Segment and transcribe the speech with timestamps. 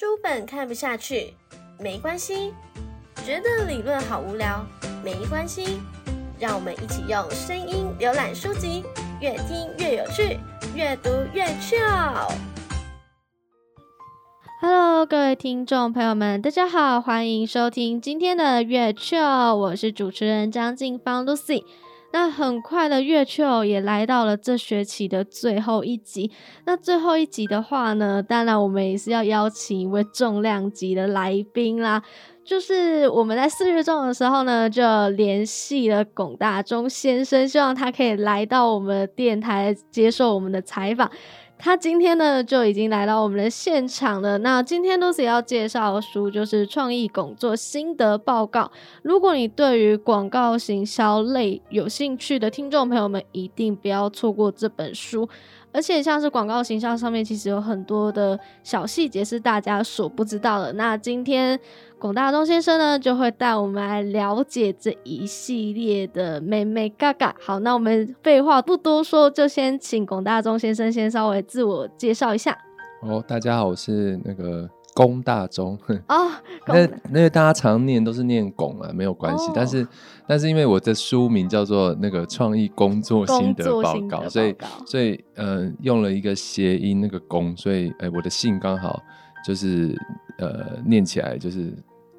[0.00, 1.34] 书本看不下去，
[1.78, 2.54] 没关系；
[3.22, 4.64] 觉得理论好无聊，
[5.04, 5.78] 没关系。
[6.38, 8.82] 让我们一起用声音浏览书籍，
[9.20, 10.38] 越听越有趣，
[10.74, 12.32] 越读越 chill。
[14.62, 21.62] Hello，各位听众朋友们，大家好，欢迎收听今天的越趣我是主持人张静芳 Lucy。
[22.12, 26.30] 那很快的月球也来到了这学期的最后一集。
[26.66, 32.02] 那最后一集的话呢，当然我们也是要邀请一位重量级的来宾啦。
[32.44, 41.08] 就是我们在四月中的时候呢，就联系了龚大中先生，希望他可以来到我们电台接受我们的采访。
[41.62, 44.38] 他今天呢就已经来到我们的现场了。
[44.38, 48.62] 那今天 Lucy 要介绍的书就是《创意工作心得报告》。
[49.02, 55.28] 如果你对于广告行销类有兴趣的听众朋友们，一定不要错过这本书。
[55.72, 60.72] 而且像是广告形象上面，其实有很多的小细节是大家所不知道的。
[60.72, 61.56] 那今天
[62.00, 67.36] 龚大中先生呢，就会带我们来了解这一系列的美美嘎嘎。
[67.38, 72.56] 好，那我们废话不多说，就先请龚大中先生先稍微自我介绍一下。
[73.02, 74.68] 哦，大家好，我是那个。
[74.92, 76.28] 龚大中哦，
[76.66, 79.48] 那那个大家常念都是念龚啊，没有关系。
[79.54, 79.86] 但是
[80.26, 89.00] 但是因为我的书名叫做那个创意工作心得报告，所以所以呃用了一个谐音那个龚，所以哎我的姓刚好
[89.46, 89.96] 就是
[90.38, 91.72] 呃念起来就是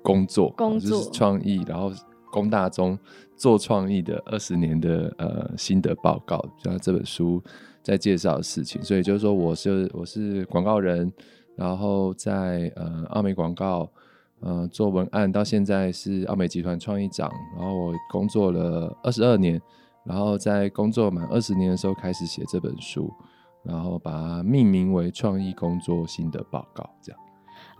[0.03, 1.91] 工作，工作创意，然后
[2.31, 2.97] 工大中
[3.35, 7.41] 做创意的二十年的呃心得报告，就这本书
[7.81, 8.81] 在介绍的事情。
[8.83, 11.11] 所以就是说我是我是广告人。
[11.57, 13.87] 然后在呃奥美广告，
[14.39, 17.29] 呃做文案，到现在是奥美集团创意长。
[17.55, 19.61] 然后我工作了二十二年，
[20.05, 23.11] 然后在工作满二十年的时候开始写这本书，
[23.63, 27.21] 然后把它命名为《创意工作心得报告》这样。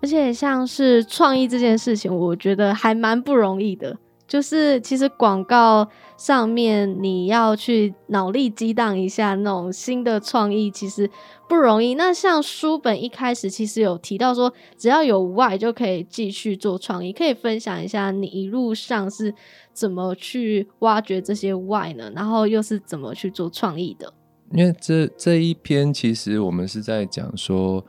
[0.02, 3.98] 而且像是创意这件事情，我觉得还蛮不容易的。
[4.28, 5.86] 就是其实广告
[6.16, 11.10] 上面你要去脑力激荡一下那种新的创意，其实
[11.50, 11.96] 不容易。
[11.96, 19.36] 那像书本一开始其实有提到说，只要有 Y 就可以继续做创意，可以分享一下你一路上是
[19.74, 22.10] 怎么去挖掘这些 Y 呢？
[22.16, 24.14] 然后又是怎么去做创意的？
[24.54, 27.86] 因为这这一篇其实我们是在讲说，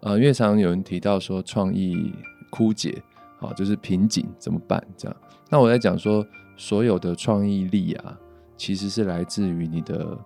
[0.00, 2.12] 呃，越常有人提到说创意
[2.50, 3.02] 枯竭，
[3.38, 5.16] 好，就是瓶颈怎么办这样。
[5.50, 6.24] 那我在讲说，
[6.56, 8.18] 所有的创意力啊，
[8.56, 10.16] 其实是来自于你的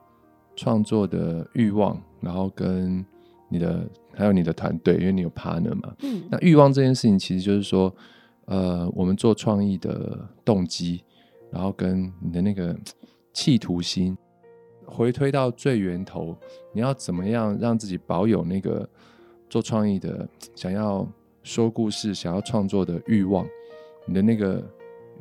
[0.56, 3.04] 创作的欲望，然后跟
[3.48, 5.94] 你的还有你的团队，因为你有 partner 嘛。
[6.02, 6.22] 嗯。
[6.31, 7.94] 那欲望这件事情，其实就是说，
[8.47, 11.02] 呃，我们做创意的动机，
[11.50, 12.76] 然后跟你的那个
[13.32, 14.16] 企图心，
[14.87, 16.37] 回推到最源头，
[16.72, 18.88] 你要怎么样让自己保有那个
[19.50, 21.06] 做创意的想要
[21.43, 23.47] 说故事、想要创作的欲望，
[24.06, 24.65] 你的那个。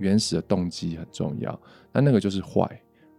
[0.01, 1.59] 原始的动机很重要，
[1.91, 2.65] 那那个就是坏。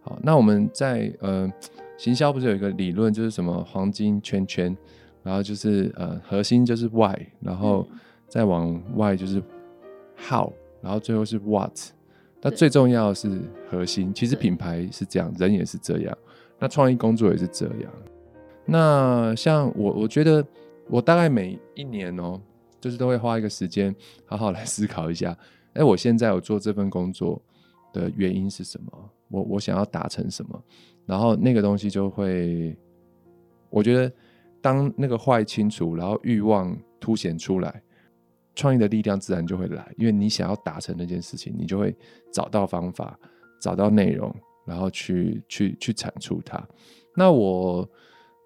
[0.01, 1.47] 好，那我们在呃
[1.95, 4.75] 行销不是有一个理论，就是什么黄金圈圈，
[5.21, 7.87] 然后就是呃核心就是 why，然后
[8.27, 9.39] 再往外就是
[10.17, 10.51] how，
[10.81, 11.77] 然后最后是 what。
[12.41, 13.29] 那最重要的是
[13.69, 14.11] 核心。
[14.11, 16.17] 其实品牌是这样，人也是这样，
[16.57, 17.93] 那创意工作也是这样。
[18.65, 20.43] 那像我，我觉得
[20.91, 22.39] 我大概每一年哦，
[22.81, 25.35] 就是都会花一个时间，好好来思考一下。
[25.73, 27.41] 哎，我现在我做这份工作
[27.93, 29.09] 的原因是什么？
[29.29, 30.61] 我我想要达成什么？
[31.05, 32.77] 然后那个东西就会，
[33.69, 34.11] 我觉得
[34.61, 37.81] 当那个坏清楚，然后欲望凸显出来，
[38.53, 39.93] 创意的力量自然就会来。
[39.97, 41.95] 因为你想要达成那件事情，你就会
[42.33, 43.17] 找到方法，
[43.61, 44.35] 找到内容，
[44.65, 46.61] 然后去去去产出它。
[47.15, 47.89] 那我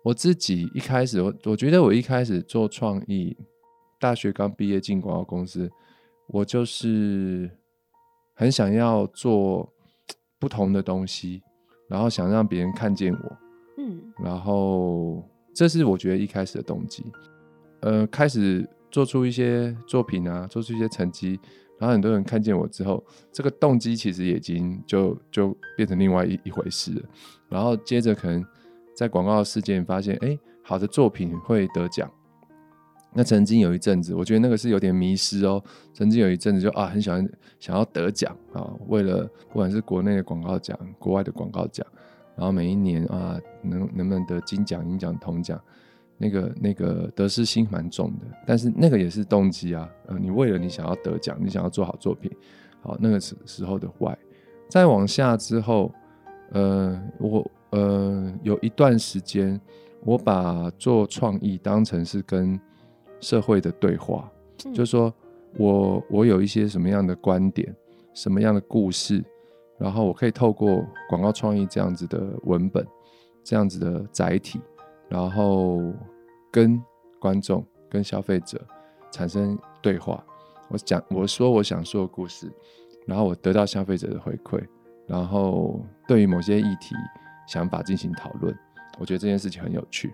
[0.06, 3.36] 我自己一开始，我我觉得我一开始做创意，
[4.00, 5.68] 大学刚毕业进广告公司。
[6.28, 7.50] 我就是
[8.36, 9.68] 很想要做
[10.40, 11.42] 不同的东西，
[11.90, 13.38] 然后想让别人看见我，
[13.80, 17.04] 嗯，然后这是我觉得一开始的动机。
[17.80, 21.40] 呃，开始做出一些作品啊，做出一些成绩，
[21.80, 27.02] 然后很多人看见我之后，这个动机其实已经就就变成另外一一回事了。
[27.50, 28.46] 然后接着可能
[28.96, 32.10] 在广告事件发现，哎，好的作品会得奖。
[33.18, 35.64] 那曾经有一阵子，我觉得那个是有点迷失哦。
[35.94, 37.26] 曾经有一阵子就啊，很喜欢
[37.60, 41.86] 想要得奖啊，为了不管是国内的广告奖、国外的广告奖，
[42.36, 45.58] 然后每一年啊，能能不能得金奖、银奖、铜奖，
[46.18, 48.26] 那个那个得失心蛮重的。
[48.46, 52.30] 但是那个也是动机啊，呃，你为了你想要得奖，你想要做好作品，
[52.82, 54.18] 好那个时时候的坏。
[54.68, 55.90] 再往下之后，
[56.52, 59.60] 呃，我呃有一段时间，
[60.04, 62.60] 我把做创意当成是跟
[63.20, 64.32] 社会的对话，
[64.66, 65.14] 嗯就是说
[65.58, 67.76] 我我有一些什么样的观点，
[68.14, 69.24] 什么样的故事，
[69.78, 72.86] 然后我可以透过广告创意这样子的文本，
[73.44, 74.62] 这样子的载体，
[75.10, 75.82] 然后
[76.52, 76.82] 跟
[77.20, 78.62] 观众、跟消费者
[79.12, 80.24] 产生对话。
[80.70, 82.52] 我讲，我说我想说的故事，
[83.06, 84.64] 然后我得到消费者的回馈，
[85.08, 86.96] 然后对于某些议题
[87.48, 88.56] 想法进行讨论。
[89.00, 90.14] 我觉得这件事情很有趣。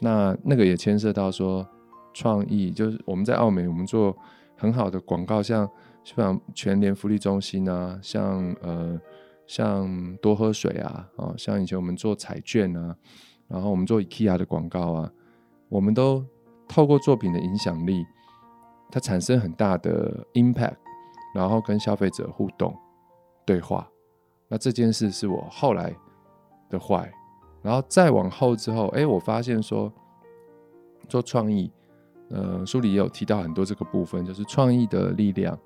[0.00, 1.66] 那那个也牵涉到说
[2.12, 4.16] 创意，就是我们在澳美，我们做
[4.56, 5.68] 很好的广告，像
[6.02, 9.00] 像全联福利中心啊，像呃
[9.46, 12.96] 像多喝水啊，啊，像以前我们做彩券啊，
[13.46, 15.10] 然后我们做 IKEA 的广告啊，
[15.68, 16.24] 我们都
[16.66, 18.04] 透过作品的影响力，
[18.90, 20.76] 它产生很大的 impact，
[21.34, 22.74] 然后跟消费者互动
[23.46, 23.88] 对话。
[24.48, 25.94] 那这件事是我后来
[26.74, 27.10] 的坏，
[27.62, 29.92] 然后再往后之后，哎，我发现说
[31.08, 31.70] 做创意，
[32.30, 35.58] 呃，书里也有提到很多这个部分，就是创意的力量，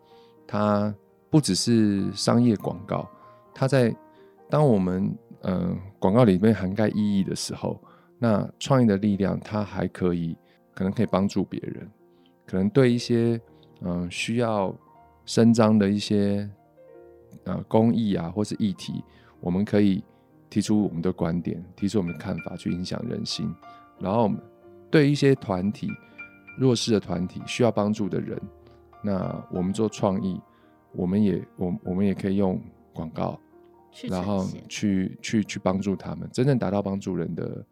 [0.47, 0.95] 它
[1.31, 3.09] 不只是商业广告，
[3.55, 3.95] 它在
[4.49, 7.81] 当我们呃广告里面涵盖意义的时候，
[8.19, 10.37] 那创意的力量它还可以
[10.75, 11.91] 可能可以帮助别人，
[12.47, 13.41] 可能对一些
[13.81, 14.75] 嗯、需要
[15.25, 16.51] 伸张的一些
[17.45, 19.05] 呃公益啊或是议题，
[19.39, 20.03] 我们可以
[20.51, 23.53] 提出我们的观点，提出我们的看法，去影响人心，
[23.99, 24.31] 然后
[24.91, 25.89] 对一些团体
[26.57, 28.41] 弱势的团体需要帮助的人，
[29.03, 30.41] 那我们做创意，
[30.93, 32.61] 我们也我我们也可以用
[32.93, 33.39] 广告，
[34.09, 37.65] 然后去去去帮助他们，真正达到帮助人的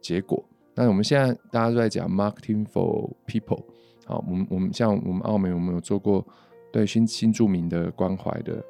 [0.00, 0.44] 结果。
[0.74, 3.62] 那我们现在大家都在讲 marketing for people，
[4.04, 6.26] 好，我们我们像我们澳门，我们有做过
[6.72, 8.62] 对新新住民的关怀的，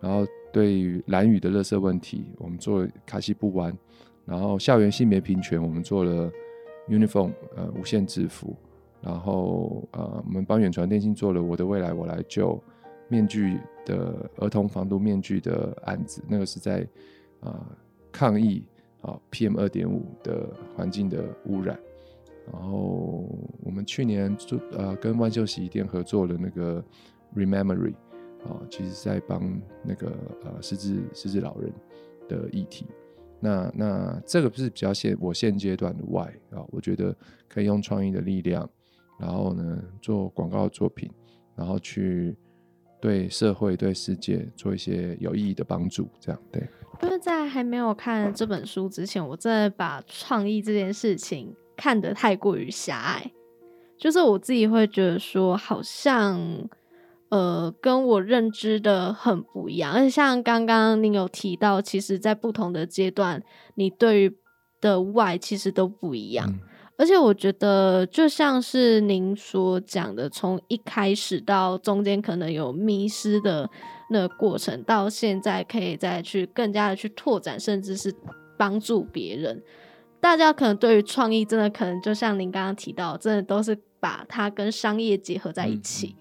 [0.00, 3.76] 然后对于蓝屿的垃圾问题，我们做了卡西布湾，
[4.24, 6.30] 然后校园性别平权，我们做了
[6.88, 8.54] uniform 呃无限制服，
[9.02, 12.62] 然后呃我们帮远传电信做了我的未来我来救
[13.08, 16.86] 面具的儿童防毒面具的案子，那个是在
[17.40, 17.66] 啊、呃
[18.12, 18.64] 抗议
[19.02, 21.76] 啊 PM 二点五的环境的污染。
[22.52, 23.28] 然后
[23.64, 26.84] 我们去年做呃跟万秀洗衣店合作了那个
[27.34, 27.94] Rememory
[28.44, 30.12] 啊，其实是在帮那个
[30.44, 31.72] 呃失智失智老人
[32.28, 32.86] 的议题。
[33.40, 37.14] 那那这个是比较现我现阶段的外啊，我觉得
[37.48, 38.68] 可以用创意的力量，
[39.18, 41.10] 然后呢做广告作品，
[41.54, 42.34] 然后去
[43.00, 46.66] 对社会对世界做一些有意义的帮助，这样对。
[47.02, 53.30] 因为在还没有看这本书之前，我真的把创意这件事情看得太过于狭隘，
[53.98, 56.40] 就是我自己会觉得说，好像
[57.30, 59.92] 呃跟我认知的很不一样。
[59.92, 63.42] 而且像刚刚您有提到，其实在不同的阶段，
[63.74, 64.36] 你对于
[64.80, 66.48] 的 why 其实都不一样。
[66.48, 66.60] 嗯
[66.96, 73.68] 而且我觉得，就像是您所讲的，从一开始到中间可能有迷失的
[74.10, 78.14] 那个过程，到现在可以再去更加的去拓展，甚至是
[78.56, 79.60] 帮助别人。
[80.20, 86.14] 大家可能对于创意，真的可能就像您刚刚提到，真的都是把它跟商业结合在一起，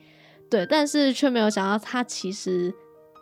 [0.53, 2.71] 对，但是却没有想到，他其实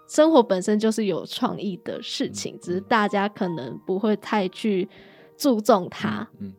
[0.06, 4.90] 生活本身就是有创意的事情，只是大家可能不会太去
[5.38, 6.28] 注重它。
[6.42, 6.54] 嗯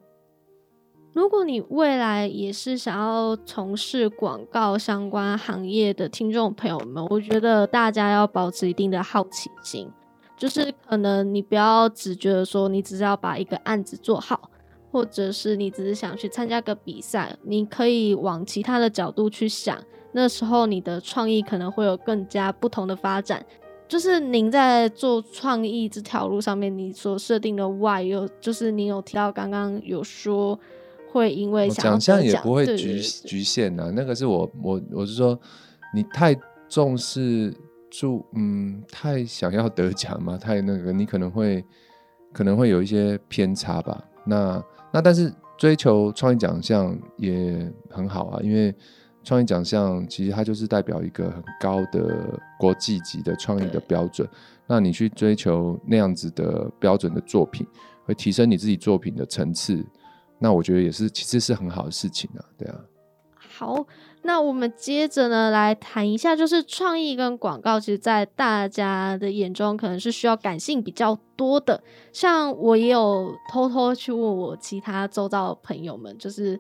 [1.12, 9.91] 如果你未来也是想要从事广告相关行业的听众朋友们，我觉得大家要保持一定的好奇心，
[10.38, 14.50] 就是可能你不要只觉得说你只是要把一个案子做好，
[14.91, 19.76] 或者是你只是想去参加个比赛，你可以往其他的角度去想，
[20.12, 23.44] 那时候你的创意可能会有更加不同的发展。
[23.88, 30.58] 就是您在做创意这条路上面，你所设定的 why 有，就是你有提到刚刚有说。
[31.10, 35.38] 会因为奖项也不会局局限呐、那个是我我我是说，
[35.92, 36.34] 你太
[36.70, 37.54] 重视
[37.90, 41.62] 注嗯，太想要得奖嘛，太那个，你可能会
[42.32, 44.02] 可能会有一些偏差吧。
[44.24, 48.74] 那那但是追求创意奖项也很好啊，因为
[49.24, 54.29] 创意奖项其实它就是代表一个很高的国际级的创意的标准。
[54.67, 57.67] 那你去追求那样子的标准的作品，
[58.05, 59.84] 会提升你自己作品的层次。
[60.38, 62.81] 那我觉得也是，其实是很好的事情啊，对啊。
[63.36, 63.86] 好，
[64.22, 71.82] 那我们接着呢来谈一下，就是创意跟广告，其实，在大家的眼中可能是需要感性比较多的。
[72.12, 76.58] 像我也有偷偷去问我其他周遭的朋友们，就是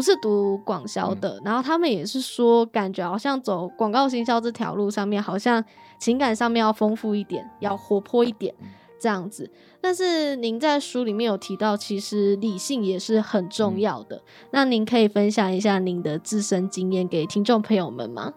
[0.00, 5.62] 不是读广销的，然后他们也是说，感觉好像走广告行销这条路上面，好像
[5.98, 8.54] 情感上面要丰富一点，要活泼一点。
[8.98, 9.50] 这样子。
[9.78, 14.22] 但是您在书里面有提到，其实理性也是很重嗯要的。
[14.52, 18.32] 那您可以分享一下您的自身经验给听众朋友们吗？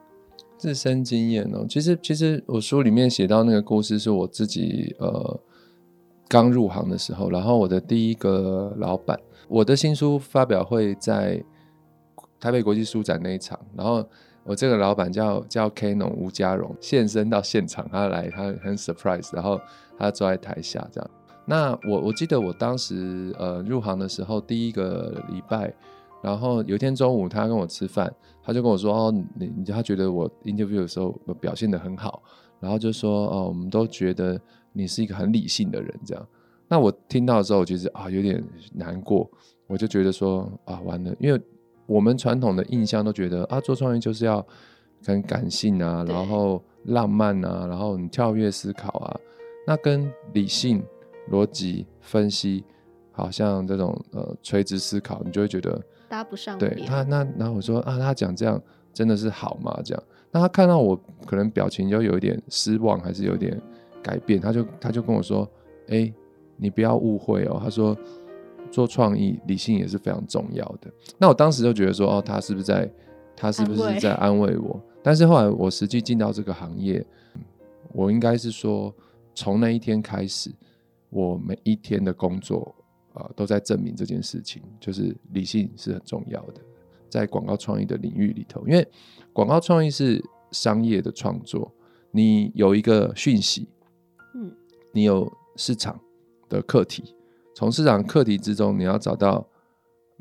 [0.57, 5.39] 自身经验哦，其实其实我书里面写到那个故事是我自己呃
[6.27, 9.17] 刚入行的时候，然后我的第一个老板，
[9.47, 11.41] 我的新书发表会在
[12.43, 14.05] 台北国际书展那一场，然后
[14.43, 19.57] 我这个老板叫叫 K 农吴家荣现身到现场，他来他很 surprise，然后
[19.97, 21.09] 他坐在台下这样。
[21.45, 25.73] 那我我记得我当时呃入行的时候第一个礼拜，
[26.21, 32.21] 然后有一天中午他跟我吃饭，他就跟我说哦你你他觉得我 interview 的时候我表现得很好，
[32.59, 34.37] 然后就说哦我们都觉得
[34.73, 36.27] 你是一个很理性的人这样。
[36.67, 39.31] 那我听到之后，其实啊有点难过，
[39.65, 41.39] 我就觉得说啊完了，因为
[41.85, 44.45] 我们传统的印象都觉得啊做创业就是要
[45.05, 49.19] 很感性啊，然后浪漫啊，然后你跳跃思考啊，
[49.67, 50.83] 那跟理性、
[51.31, 52.63] 逻辑分析，
[53.11, 56.87] 好像这种呃垂直思考，你就会觉得搭不上对边。
[56.87, 58.61] 他那然后我说啊他讲这样
[58.93, 59.77] 真的是好吗？
[59.83, 63.59] 这样，那他看到我可能表情就有一点失望，还是有点
[64.01, 65.49] 改变，他就他就跟我说，
[65.89, 66.11] 哎、
[66.55, 67.97] 你不要误会哦，他说
[68.73, 70.91] 做创意理性也是非常重要的。
[71.19, 72.91] 那我当时就觉得说，哦，他是不是在
[73.35, 74.81] 他是不是在安慰我？
[75.03, 77.05] 但是后来我实际进到这个行业，
[77.93, 78.91] 我应该是说，
[79.35, 80.51] 从那一天开始，
[81.11, 82.73] 我每一天的工作
[83.13, 86.61] 啊、呃都在证明这件事情，就是理性是很重要的，
[87.09, 88.87] 在广告创意的领域里头，因为
[89.31, 90.19] 广告创意是
[90.51, 91.71] 商业的创作，
[92.09, 93.67] 你有一个讯息，
[94.33, 94.51] 嗯，
[94.91, 95.99] 你有市场
[96.49, 97.15] 的课题，
[97.55, 99.47] 从市场课题之中，你要找到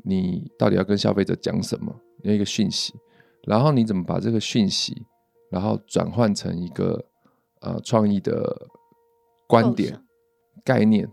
[0.03, 2.93] 你到底要跟消费者讲什么，有一个讯息，
[3.43, 5.05] 然后你怎么把这个讯息，
[5.49, 7.05] 然后转换成一个
[7.61, 8.67] 呃创意的
[9.47, 9.99] 观点
[10.63, 11.09] 概念，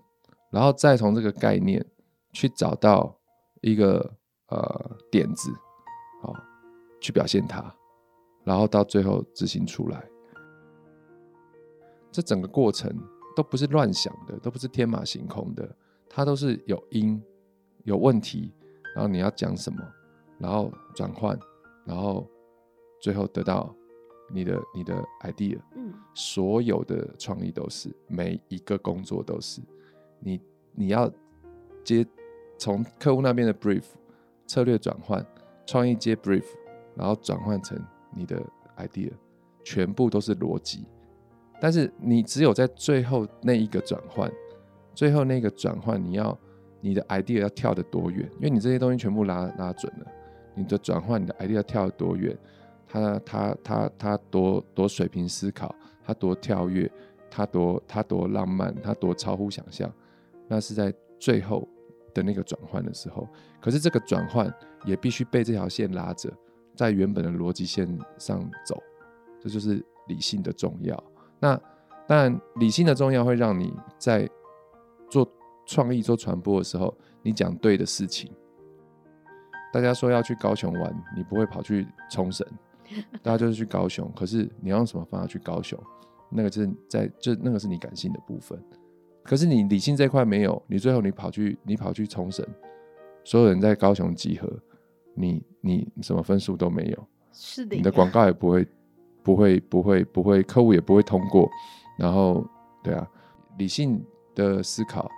[0.50, 1.84] 然后再从这个概念
[2.32, 3.16] 去找到
[3.62, 4.14] 一个
[4.48, 5.50] 呃点子，
[6.22, 6.34] 好、
[7.00, 7.74] 去表现它，
[8.44, 10.04] 然后到最后执行出来。
[12.12, 12.92] 这整个过程
[13.36, 15.76] 都不是乱想的，都不是天马行空的，
[16.12, 17.22] 它都是有因、
[17.84, 18.52] 有问题，
[18.94, 19.80] 然后你要讲什么，
[20.38, 21.38] 然后转换，
[21.84, 22.28] 然后
[23.00, 23.72] 最后得到
[24.28, 25.56] 你的你的 idea。
[25.76, 29.62] 嗯，所有的创意都是，每一个工作都是，
[30.18, 30.40] 你
[30.72, 31.08] 你要
[31.84, 32.04] 接
[32.58, 33.84] 从客户那边的 brief
[34.46, 35.24] 策略转换，
[35.64, 36.44] 创意接 brief，
[36.96, 37.80] 然后转换成
[38.12, 38.42] 你的
[38.76, 39.12] idea，
[39.62, 40.84] 全部都是逻辑。
[41.60, 44.30] 但是你只有在最后那一个转换，
[44.94, 46.36] 最后那个转换，你要
[46.80, 48.28] 你的 idea 要跳得多远？
[48.36, 50.06] 因为你这些东西全部拉拉准了，
[50.54, 52.36] 你的转换，你的 idea 要跳得多远？
[52.86, 56.90] 他他他他多多水平思考，他多跳跃，
[57.30, 59.90] 他多他多浪漫，他多超乎想象，
[60.48, 61.68] 那是在最后
[62.12, 63.28] 的那个转换的时候。
[63.60, 64.52] 可是这个转换
[64.84, 66.28] 也必须被这条线拉着，
[66.74, 67.86] 在原本的逻辑线
[68.18, 68.82] 上走，
[69.40, 71.00] 这就是理性的重要。
[71.38, 71.54] 那
[72.08, 74.28] 当然，理性的重要会让你在
[75.10, 75.28] 做
[75.66, 78.30] 创意、做传播的时候，你讲对的事情。
[79.72, 82.46] 大家说要去高雄玩，你不会跑去冲绳，
[83.22, 84.10] 大家就是去高雄。
[84.16, 85.78] 可是你要用什么方法去高雄？
[86.28, 88.58] 那个就是在就那个是你感性的部分。
[89.22, 92.44] 可是你理性这块没有，你最后你跑去你跑去冲绳，
[93.22, 94.50] 所有人在高雄集合，
[95.14, 98.66] 你你什么分数都没有，是的，你的广告也不会
[99.22, 101.48] 不会不会不会，客户也不会通过。
[101.98, 102.44] 然后
[102.82, 103.06] 对啊，
[103.58, 104.02] 理性
[104.40, 105.08] 的思考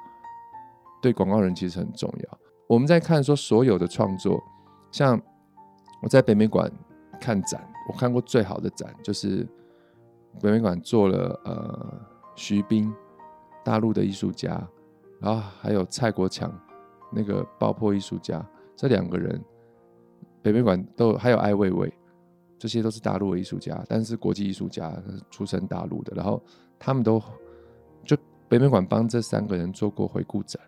[1.01, 2.39] 对广告人其实很重要。
[2.67, 4.43] 我们在看说所有的创作，
[4.91, 5.21] 像
[6.03, 6.71] 我在北美馆
[7.21, 9.47] 看展，我看过最好的展就是
[10.41, 12.01] 北美馆做了呃
[12.35, 12.93] 徐冰，
[13.65, 14.67] 大陆的艺术家，
[15.21, 16.53] 然后还有蔡国强
[17.13, 19.43] 那个爆破艺术家，这两个人
[20.41, 21.93] 北美馆都还有艾未未，
[22.59, 24.93] 这些都是大陆的艺术家，但是国际艺术家
[25.31, 26.43] 出身大陆的，然后
[26.79, 27.23] 他们都
[28.05, 28.17] 就
[28.53, 30.61] 北美馆帮这三个人做过回顾展。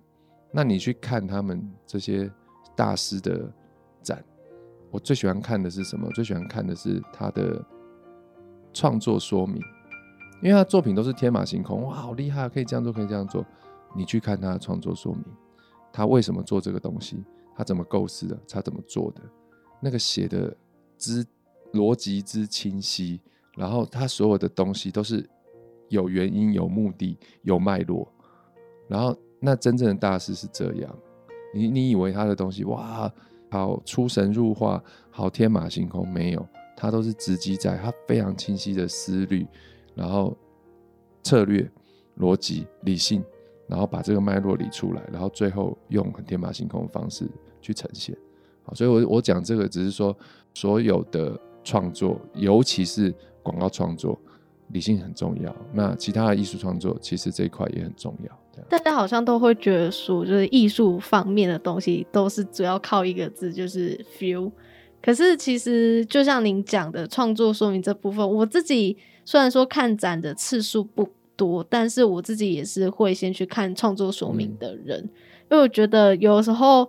[0.50, 2.32] 那你去看他们这些
[2.74, 3.52] 大师的
[4.00, 4.24] 展，
[4.90, 6.10] 我最喜欢看的是什么？
[6.12, 7.62] 最喜欢看的是他的
[8.72, 9.60] 创作说明，
[10.40, 13.44] 因为他作品都是天马行空，哇，好厉害，可以这样做，可以这样做。
[13.94, 15.22] 你去看他的创作说明，
[15.92, 17.22] 他为什么做这个东西，
[17.54, 19.20] 他怎么构思的，他怎么做的，
[19.78, 20.56] 那个写的
[20.96, 21.22] 之
[21.74, 23.20] 逻辑之清晰，
[23.54, 25.28] 然后他所有的东西都是
[25.88, 28.06] 有原因、有目的、有脉络，
[28.88, 29.16] 然后。
[29.46, 30.98] 那真正的大师是这样，
[31.52, 33.12] 你你以为他的东西哇，
[33.50, 39.46] 好出神入化，好天马行空，没有，他都是直击在他非常清晰的思虑，
[39.94, 40.34] 然后
[41.22, 41.70] 策略、
[42.20, 43.22] 逻辑、理性，
[43.66, 48.16] 然后把这个脉络理出来，然后最后用很天马行空的方式去呈现。
[48.62, 50.16] 好，所以我我讲这个只是说，
[50.54, 54.18] 所有的创作，尤其是广告创作，
[54.68, 55.54] 理性很重要。
[55.72, 58.62] 那其他的艺术创作，其实这一块也很重要。
[58.68, 64.50] 大家好像都会觉得说，就是艺术方面的东西都是主要靠一个字，就是 feel。
[65.02, 75.00] 可是其实就像您讲的创作说明这部分，我自己虽然说看展的次数不多，但是我自己也是会先去看创作说明的人，
[75.50, 76.88] 因为我觉得有时候。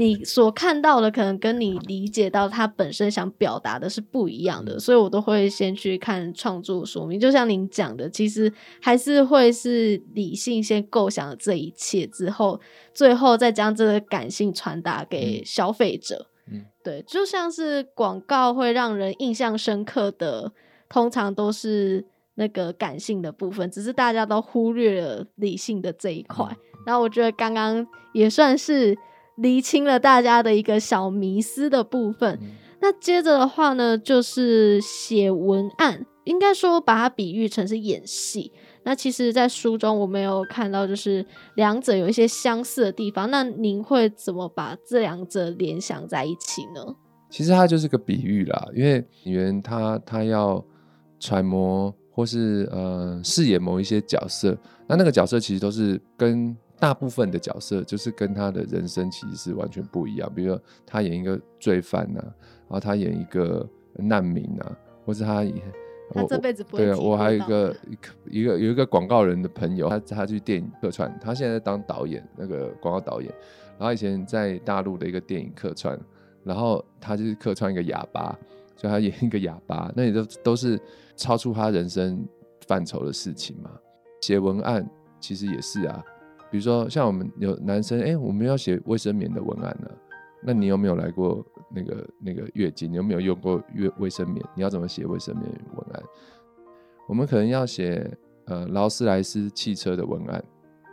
[0.00, 7.20] 你所看到的可能跟你理解到他本身想表达的是不一样的，所以我都会先去看创作说明。
[7.20, 12.58] 就像您讲的，其实还是会是理性先构想了这一切之后，
[12.94, 16.28] 最后再将这个感性传达给消费者。
[16.50, 20.50] 嗯，对，就像是广告会让人印象深刻的，
[20.88, 26.46] 通常都是那个感性的部分，只是大家都忽略了理性的这一块。
[26.86, 28.96] 然后我觉得刚刚也算是。
[29.40, 32.38] 厘清了大家的一个小迷思的部分。
[32.80, 38.52] 那接着的话呢，就是写文案，应该说把它比喻成是演戏。
[38.84, 41.24] 那其实，在书中我们有看到，就是
[41.56, 43.30] 两者有一些相似的地方。
[43.30, 46.94] 那您会怎么把这两者联想在一起呢？
[47.28, 50.64] 其实它就是个比喻啦，因为演员他他要
[51.18, 54.56] 揣摩或是呃饰演某一些角色，
[54.88, 56.56] 那那个角色其实都是跟。
[56.80, 65.54] 大部分的角色就是跟他的人生其实是完全不一样，比如说他演一个罪犯呐，然后他演一个难民啊，或是他演
[66.12, 67.76] 他这辈子不会对啊，我还有一个
[68.26, 73.30] 一个有一个广告人的朋友，他他去电影客串，他现在当导演，那个广告导演，
[73.78, 75.96] 然后以前在大陆的一个电影客串，
[76.42, 78.36] 然后他就是客串一个哑巴，
[78.74, 80.80] 所以他演一个哑巴，那也都都是
[81.14, 82.26] 超出他人生
[82.66, 83.70] 范畴的事情嘛。
[84.22, 84.88] 写文案
[85.20, 86.02] 其实也是啊。
[86.50, 89.88] 比如说，像我们有男生，哎，我们要写卫生棉的文案呢，
[90.42, 92.90] 那你有没有来过那个那个月经？
[92.90, 94.44] 你有没有用过月卫生棉？
[94.56, 96.02] 你要怎么写卫生棉文案？
[97.06, 98.10] 我们可能要写
[98.46, 100.44] 呃劳斯莱斯汽车的文案，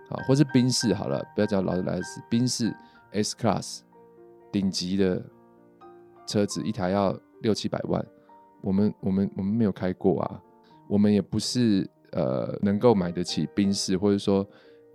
[0.09, 2.71] 好，或是宾士好了，不要叫劳斯莱斯，宾士
[3.11, 3.79] S Class
[4.51, 5.25] 顶级的
[6.27, 8.05] 车子，一台要六七百万，
[8.61, 10.39] 我们我们我们没有开过啊，
[10.87, 14.47] 我们也不是呃能够买得起宾士，或者说。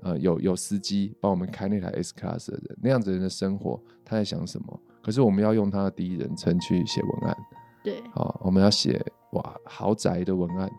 [0.02, 4.80] 呃，有有司机帮我们开那台 S Class 的人，那样子人的生活，他在想什么？
[5.00, 7.36] 可是我们要用他的第一人称去写文案，
[7.84, 9.00] 对，好，我们要写
[9.32, 10.70] 哇豪宅的文案，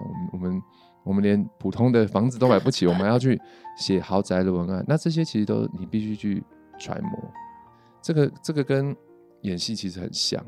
[0.00, 0.62] 我们我们
[1.04, 3.40] 我们连普通的房子都买不起，我们要去
[3.76, 6.42] 写豪宅的文案，那这些其实都你必须去
[6.78, 7.32] 揣摩，
[8.02, 8.96] 这个这个跟
[9.42, 10.44] 演戏其实很像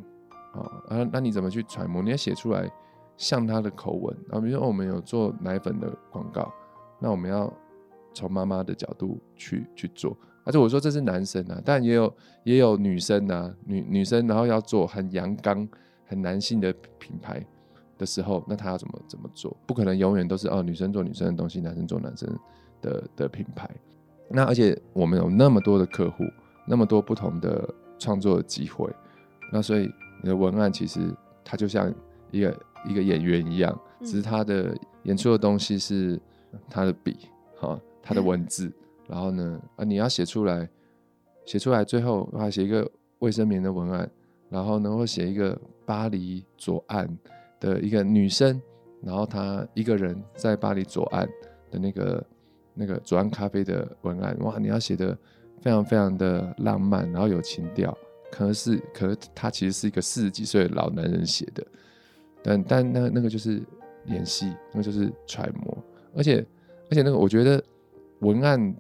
[0.53, 2.03] 啊，啊，那你怎么去揣摩？
[2.03, 2.69] 你要写出来
[3.17, 6.53] 像他的口吻啊，比如说我们有做奶粉的广告，
[7.01, 7.53] 那我们要。
[8.17, 15.69] 从妈妈的角度去去做，而且我说这是男生啊，但也有也有女生啊，女女生然后要做很阳刚、
[16.07, 17.45] 很男性的品牌
[17.99, 19.55] 的时候，那他要怎么怎么做？
[19.67, 22.27] 不可能永远都是哦，女生做女生的东西，男生做男生
[22.81, 23.69] 的的品牌。
[24.31, 26.25] 那而且我们有那么多的客户，
[26.67, 28.91] 那么多不同的创作的机会，
[29.53, 29.91] 那所以
[30.23, 31.93] 你的文案其实它就像
[32.31, 36.19] 一个一个演员一样，只是他的演出的东西是
[36.71, 37.29] 他的笔，
[37.61, 37.79] 哈。
[38.07, 38.73] 他的文字，
[39.09, 40.69] 然后呢，啊，你要写出来，
[41.45, 42.89] 写出来，最后啊，写一个
[43.19, 44.09] 卫生棉的文案，
[44.49, 47.09] 然后呢，会写一个巴黎左岸
[47.59, 48.63] 的一个女生，
[49.03, 51.29] 然后她一个人在巴黎左岸
[51.69, 52.27] 的那个
[52.75, 55.19] 那个左岸咖啡的文案，哇，你要写的
[55.61, 57.93] 非常非常的浪漫，然后有情调，
[58.31, 61.67] 可能是，可是他其实是一个四十几岁的老男人写的，
[62.41, 63.61] 但但那那个就是
[64.05, 65.77] 演戏，那个就是揣摩，
[66.15, 66.47] 而且
[66.89, 67.61] 而且那个我觉得。
[68.21, 68.75] 文案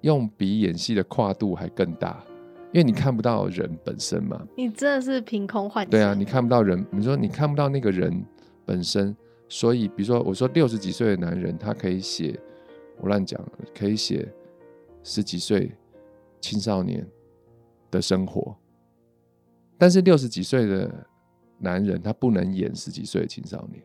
[0.00, 2.24] 用比演戏的跨度还更大，
[2.72, 4.46] 因为你看不到人本身嘛。
[4.56, 5.90] 你真的是凭空幻想。
[5.90, 8.24] 对啊，你看不到人，你说你看不到那个人
[8.64, 9.14] 本身，
[9.48, 12.38] 所以比如说我说六十几岁的男人，他可以写，
[13.00, 13.40] 我乱讲，
[13.78, 14.26] 可以写
[15.04, 15.70] 十几岁
[16.40, 17.06] 青少年
[17.90, 18.56] 的生活，
[19.78, 21.06] 但是六十几岁的
[21.58, 23.84] 男人他不能演十几岁的青少年，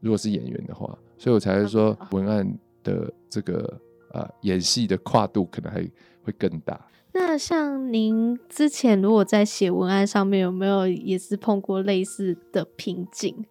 [0.00, 3.80] 如果是演员的话，所以我才会说文案的这个。
[4.12, 5.80] 啊，演戏的跨度可能还
[6.22, 6.86] 会更大。
[7.12, 13.44] 那像您之前如果在写文案上面，有没有也是碰过类似的瓶颈？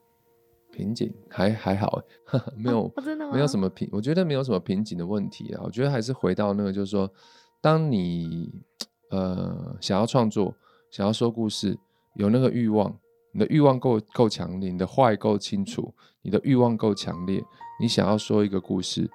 [0.72, 2.02] 瓶颈还还好，
[2.56, 3.34] 没有，真的吗？
[3.34, 5.62] 没有什么瓶，我觉得没有什么瓶颈的问题啊。
[5.64, 7.12] 我觉得还是回到那个，就是说，
[7.60, 8.54] 当你
[9.10, 10.54] 呃想要创作、
[10.92, 11.76] 想要说故事，
[12.14, 12.96] 有那个欲望，
[13.34, 15.92] 你的欲望够够强烈，你的话够清楚，
[16.22, 17.44] 你的欲望够强烈，
[17.82, 19.10] 你想要说一个故事。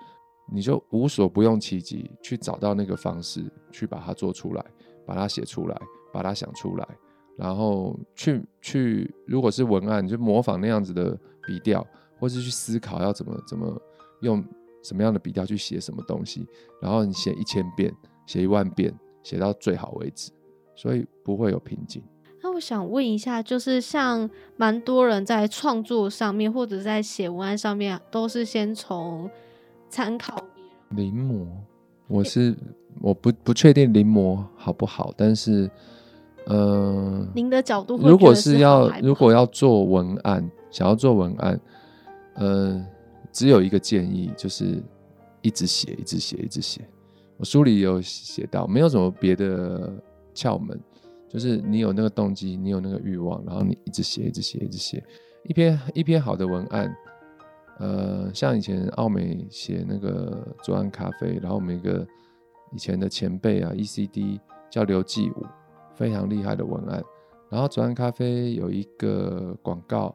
[0.50, 4.64] 你就无所不用其极去找到那个方式，去把它做出来，
[5.06, 5.80] 把它写出来，
[6.12, 6.88] 把它想出来，
[7.36, 11.86] 然后去去，如果是文案，就模仿那样子的笔调，
[12.18, 13.80] 或是去思考要怎么怎么
[14.20, 14.44] 用
[14.82, 16.46] 什么样的笔调去写什么东西，
[16.80, 17.94] 然后你写一千遍，
[18.26, 20.30] 写一万遍，写到最好为止，
[20.74, 22.02] 所以不会有瓶颈。
[22.44, 29.30] 那我想问一下，就是像蛮多人在创作上面，或者在写文案上面，都是先从
[29.92, 30.42] 参考
[30.88, 31.46] 临摹，
[32.08, 32.56] 我是
[32.98, 35.70] 我不不确定临摹好不好，但是，
[36.46, 41.60] 呃，您的角度如果是要如果要做文案，想要做文案，
[42.36, 42.82] 呃，
[43.32, 44.82] 只有一个建议，就是
[45.42, 46.80] 一直写，一直写，一直写。
[47.36, 49.92] 我书里有写到，没有什么别的
[50.34, 50.80] 窍门，
[51.28, 55.04] 就是你有那个动机，你有那个欲望，然后你一直写，一直写，一直写。
[55.44, 56.90] 一篇一篇好的文案，
[57.78, 62.06] 呃，像以前奥美写那个左岸咖啡，然后我们一个
[62.72, 64.38] 以前的前辈啊，ECD
[64.70, 65.46] 叫刘继武，
[65.94, 67.02] 非常厉害的文案。
[67.50, 70.14] 然后左岸咖啡有一个广告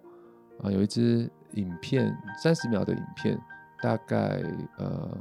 [0.61, 3.39] 啊，有一支影片，三十秒的影片，
[3.83, 4.41] 大概
[4.77, 5.17] 呃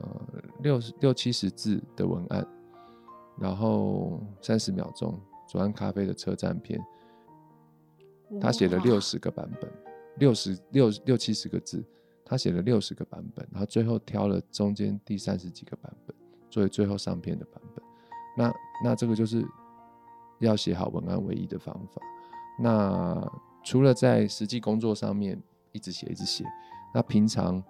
[0.61, 2.46] 六十六七十字的文案，
[3.38, 6.81] 然后三十秒钟，左岸咖啡的车站片，
[8.40, 9.70] 他写了哇六十个版本，
[10.18, 11.85] 六十六六七十个字，
[12.28, 16.14] 他写了六十个版本，然后最后挑了中间第三十几个版本
[16.50, 17.84] 作为最后上片的版本。
[18.36, 19.46] 那那这个就是
[20.40, 22.02] 要写好文案唯一的方法。
[22.58, 23.32] 那
[23.64, 26.44] 除了在实际工作上面一直写一直写，
[26.92, 27.62] 那平常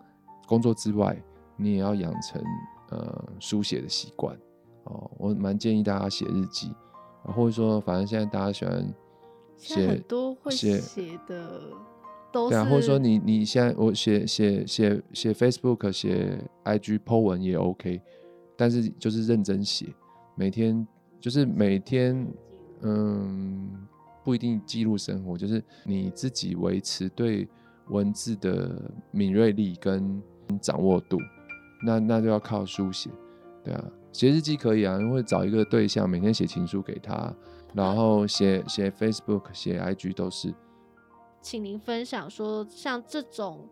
[0.48, 1.22] 工作之外，
[1.56, 2.42] 你也要养成
[2.90, 4.34] 呃书写的习惯
[4.84, 5.10] 哦。
[5.18, 6.74] 我蛮建议大家写日记，
[7.24, 8.94] 啊或者说反正现在大家喜欢
[9.56, 11.60] 现在很多会写写的
[12.32, 18.00] 都是，对啊，或者说你你现在我写写写写 Facebook 写 IG po 文也 OK，
[18.56, 19.86] 但是就是认真写，
[20.34, 20.86] 每天
[21.20, 22.26] 就是每天
[22.82, 23.86] 嗯
[24.22, 27.48] 不一定记录生活，就是你自己维持对
[27.88, 30.22] 文字的敏锐力跟
[30.60, 31.18] 掌握度，
[31.84, 33.08] 那那就要靠书写，
[33.64, 37.34] 对啊，写日记可以啊，会找一个对象，每天写情书给他，
[37.72, 40.52] 然后写写 Facebook 写 IG 都是。
[41.46, 43.68] 请您分享说，像这种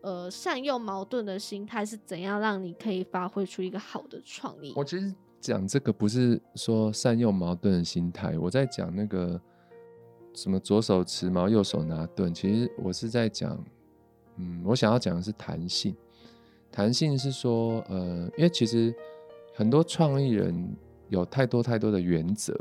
[0.00, 4.72] 呃善用矛盾的心态是怎样让你可以发挥出一个好的创意？
[4.74, 9.40] 我其实讲这个不是说善用矛盾的心态，我在讲那个
[10.34, 12.34] 什么左手持矛，右手拿盾。
[12.34, 13.56] 其实我是在讲，
[14.38, 15.94] 嗯，我想要讲的是弹性。
[16.72, 18.92] 弹性是说，呃，因为其实
[19.54, 20.76] 很多创意人
[21.08, 22.52] 有太多太多的原则，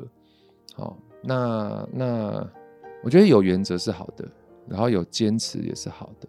[0.75, 2.47] 好，那那
[3.03, 4.31] 我觉得有原则是好的，
[4.67, 6.27] 然后有坚持也是好的，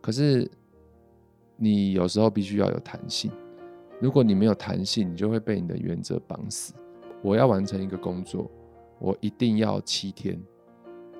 [0.00, 0.50] 可是
[1.56, 3.30] 你有时候必须要有弹性。
[4.00, 6.74] 如果你没有弹性，你就会被你的原则绑死。
[7.22, 8.50] 我要完成一个工作，
[8.98, 10.38] 我一定要七天，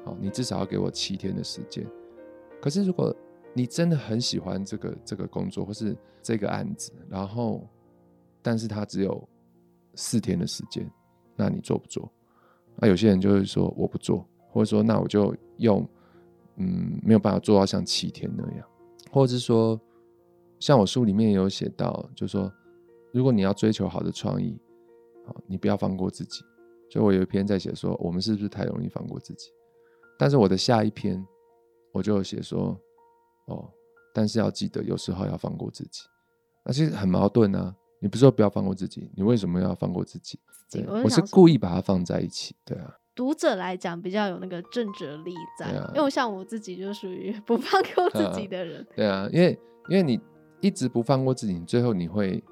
[0.04, 1.87] 好，你至少要给我七天的时间。
[2.61, 3.14] 可是如果
[3.54, 7.66] 你真的很喜欢这个这个工作或是这个案子，然后
[8.42, 9.26] 但是它只有
[9.94, 10.90] 四天的时间，
[11.37, 12.11] 那你做不做？
[12.76, 15.88] 那有些人就会说我不做，或者说那我就用
[16.56, 18.66] 嗯没有办法做到像七天那样，
[19.10, 19.80] 或者是说
[20.58, 22.52] 像我书里面有写到，就说
[23.12, 24.58] 如果你要追求好的创意，
[25.26, 26.44] 好，你不要放过自己。
[26.90, 29.48] 所以我有一篇在写说，我们是不是太容易放过自己？
[30.18, 31.26] 但是我的下一篇
[31.92, 32.78] 我就写说，
[33.46, 33.68] 哦，
[34.14, 36.02] 但是要记得有时候要放过自己。
[36.64, 40.38] 那其实很矛盾啊，你不是说不要放过自己，你为什么要放过自己？
[40.70, 48.87] 对我是故意把它放在一起，对啊，读者来讲比较有那个正哲力在，啊因为像我自己就属于 不放过自己的人。
[48.96, 50.20] 对啊，因为因为你
[50.61, 52.42] 一直不放过自己，最后你会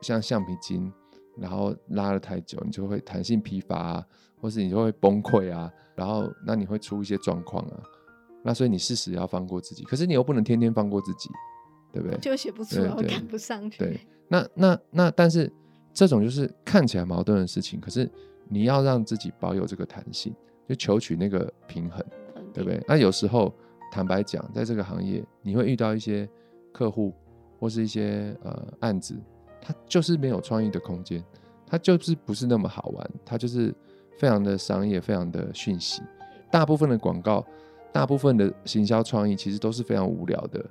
[0.00, 0.90] 像橡皮筋，
[1.36, 4.04] 然后拉了太久，你就会弹性疲乏啊，
[4.40, 7.82] 或是你就会崩溃啊，然后那你会出一些状况啊，
[8.42, 11.28] 那所以你适时要放过自己，可是你又不能天天放过自己，
[11.92, 12.18] 对不对？
[12.18, 13.78] 就写不出来，我对对赶不上去。
[13.78, 15.52] 对，那那那，但是
[15.92, 18.08] 这种就是看起来矛盾的事情，可是
[18.48, 20.34] 你要让自己保有这个弹性，
[20.68, 22.04] 就求取那个平衡。
[22.54, 22.82] 对不对？
[22.88, 23.54] 那有时候
[23.92, 26.28] 坦白讲，在这个行业，你会遇到一些
[26.72, 27.14] 客户
[27.60, 29.14] 或是一些呃案子，
[29.60, 31.22] 它就是没有创意的空间，
[31.66, 33.72] 它就是不是那么好玩，它就是
[34.16, 36.02] 非常的商业，非常的讯息。
[36.50, 37.46] 大部分的广告，
[37.92, 40.64] 大部分的行销创意其实都是非常无聊的。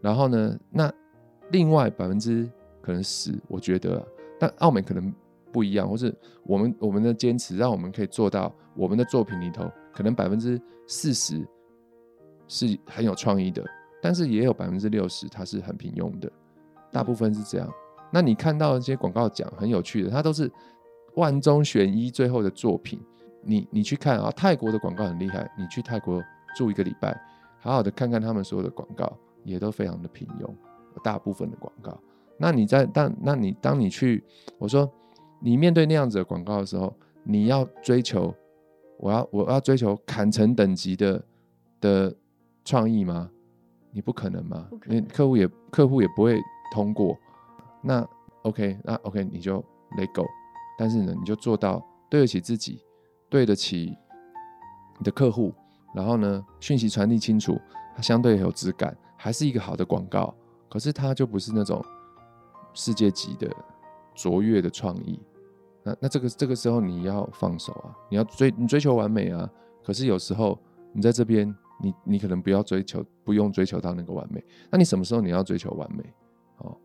[0.00, 0.90] 然后呢，那
[1.50, 2.48] 另外百分之
[2.80, 4.06] 可能十，我觉得啊，
[4.38, 5.12] 但澳门可能
[5.52, 11.46] 不一样，或是我们我们的坚持，让我们可以做到我们的作品里头，可能百分之四十
[12.46, 13.64] 是很有创意的，
[14.02, 16.30] 但是也有百分之六十它是很平庸的，
[16.90, 17.68] 大部分是这样。
[18.10, 20.50] 那你看到这些广告奖很有趣的，它都是
[21.16, 23.00] 万中选一最后的作品。
[23.42, 26.22] 你你去看啊，泰国的广告很厉害，你去泰国
[26.56, 27.18] 住一个礼拜，
[27.60, 30.50] 好好的看看他们所有的广告，也都非常的平庸，
[31.02, 31.98] 大部分的广告。
[32.36, 34.24] 那你在当那你当你去，
[34.58, 34.90] 我说
[35.40, 38.34] 你面对那样子的广告的时候，你要追求，
[38.98, 41.24] 我要我要追求砍成等级的
[41.80, 42.14] 的
[42.64, 43.30] 创意吗？
[43.90, 44.68] 你不可能吗？
[44.86, 46.40] 因为客户也客户也不会
[46.72, 47.16] 通过。
[47.82, 48.06] 那
[48.42, 49.64] OK，那 OK 你就
[49.96, 50.24] let go，
[50.78, 52.82] 但是呢，你就做到对得起自己，
[53.28, 53.96] 对得起
[54.98, 55.54] 你的客户，
[55.94, 57.58] 然后呢，讯息传递清楚，
[57.96, 60.34] 它相对有质感，还是一个好的广告。
[60.68, 61.82] 可是它就不是那种
[62.74, 63.50] 世界级的
[64.18, 65.20] 卓越的创意。
[65.84, 69.48] 那那这个这个时候你要放手啊，你要追你追求完美啊。
[69.84, 70.58] 可是有时候
[70.92, 74.44] 你在这边，你你可能不要追求，不用追求到那个完美。
[74.70, 76.02] 那你什么时候你要追求完美？
[76.58, 76.76] 哦，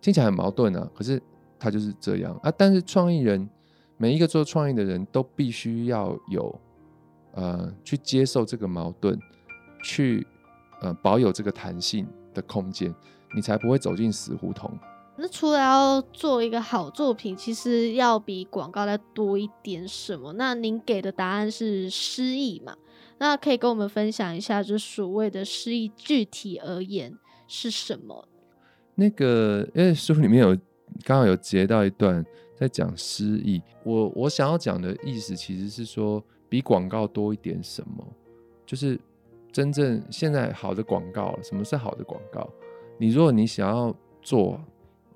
[0.00, 0.90] 听起来很矛盾啊。
[0.94, 1.22] 可是
[1.58, 2.50] 他就是这样啊。
[2.56, 3.48] 但是创意人，
[3.98, 6.60] 每一个做创意的人都必须要有
[7.34, 9.18] 呃去接受这个矛盾，
[9.84, 10.26] 去
[10.80, 12.92] 呃保有这个弹性的空间，
[13.36, 14.76] 你才不会走进死胡同。
[15.20, 20.32] 那除了要做一个好作品，其实要比广告再多一点什么？
[20.34, 22.76] 那您给的答案是诗意嘛？
[23.18, 28.28] 那可以跟我们分享一下，就所谓的诗意，具体而言是什么？
[28.94, 30.56] 那个，因为书里面有
[31.02, 38.06] 刚好有截到一段在讲诗意，我我想要讲的意思其实是说，比广告多一点什么？
[38.64, 38.96] 就是
[39.50, 42.48] 真正现在好的广告，什么是好的广告？
[42.98, 44.60] 你如果你想要做。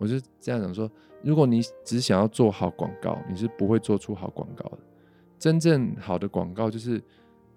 [0.02, 0.90] 我是这样讲说，
[1.22, 4.78] 如果你只想要做好广告，你是不会做出好广告的。
[5.38, 7.00] 真正好的广告就是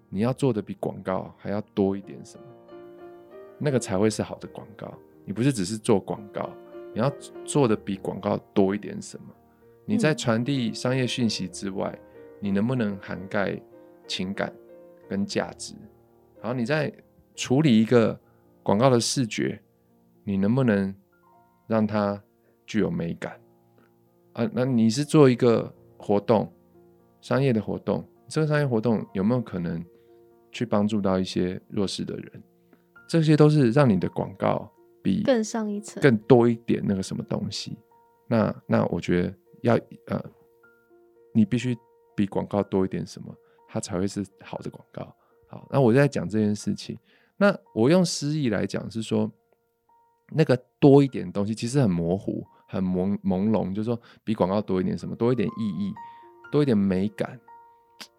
[0.08, 2.44] 你要做的比广告还要多一点什么，
[3.58, 4.94] 那个才会是好的广告。
[5.24, 6.48] 你不是只是做广告，
[6.94, 7.12] 你要
[7.44, 9.26] 做的比广告多一点什么？
[9.84, 11.98] 你在传递商业讯息之外，
[12.38, 13.60] 你能不能涵盖
[14.06, 14.54] 情感
[15.08, 15.74] 跟价值？
[16.40, 16.94] 然后你在
[17.34, 18.16] 处理一个
[18.62, 19.60] 广告的视觉，
[20.22, 20.94] 你能不能
[21.66, 22.22] 让它？
[22.66, 23.40] 具有美感
[24.32, 24.50] 啊！
[24.52, 26.52] 那你是做一个活动，
[27.20, 29.84] 商业的活动，这个商业活动有没有可能
[30.50, 32.42] 去帮助到一些弱势的人？
[33.08, 34.70] 这些都是让你的广告
[35.02, 37.78] 比更上一层、更多一点那个什么东西。
[38.28, 39.74] 那那我觉得要
[40.08, 40.22] 呃，
[41.32, 41.76] 你必须
[42.16, 43.32] 比广告多一点什么，
[43.68, 45.14] 它才会是好的广告。
[45.48, 46.98] 好，那我在讲这件事情，
[47.36, 49.30] 那我用诗意来讲是说，
[50.32, 52.44] 那个多一点东西其实很模糊。
[52.66, 55.94] 很朦朦胧，就是说比广告多一点什么，多一点意义，
[56.50, 57.38] 多一点美感，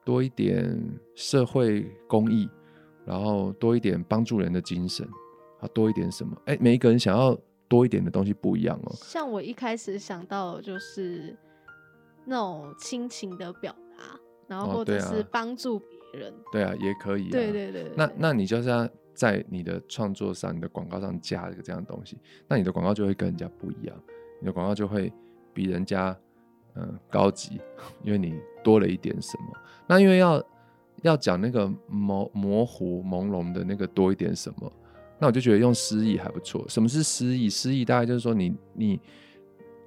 [0.06, 0.80] 多一点
[1.16, 2.50] 社会公益，
[3.06, 5.08] 然后多一点帮助人的精神，
[5.60, 6.36] 啊，多一点什么？
[6.46, 8.92] 哎，每一个人想要多一点的东西不一样哦。
[8.96, 11.36] 像我一开始想到就是
[12.26, 17.30] 那种亲情的表达，然后或者是帮助别人，对啊，也可以。
[17.30, 17.92] 对对对。
[17.96, 24.04] 那那你就是要在你的创作上、你的广告上加一个这样的东西，那你的广告就会跟人家不一样。
[24.40, 25.12] 你的广告就会
[25.54, 26.18] 比人家
[26.76, 27.60] 嗯高级，
[28.04, 29.58] 因为你多了一点什么。
[29.88, 30.44] 那因为要
[31.04, 34.72] 要讲那个模模糊朦胧的那个多一点什么，
[35.20, 36.64] 那我就觉得用诗意还不错。
[36.68, 37.50] 什么是诗意？
[37.50, 39.00] 诗意大概就是说你你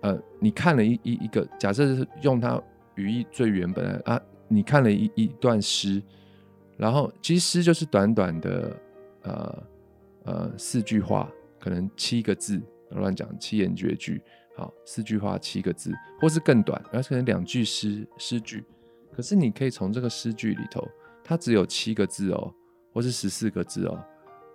[0.00, 2.60] 呃你看了一一一个，假设是用它
[2.96, 6.02] 语义最原本的啊，你看了一一段诗，
[6.76, 8.76] 然后其实诗就是短短的
[9.22, 9.62] 呃
[10.24, 12.60] 呃四句话，可能七个字，
[12.90, 14.20] 乱讲七言绝句。
[14.56, 18.64] 好，四句话七个字，或是更短，而可能两句诗诗句。
[19.12, 20.86] 可是你可以从这个诗句里头，
[21.24, 22.52] 它只有七个字哦，
[22.92, 24.04] 或是十四个字哦。